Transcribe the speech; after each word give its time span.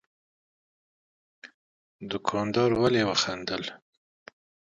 دوکاندار 2.11 2.71
ولي 2.81 3.01
وخندل؟ 3.09 3.63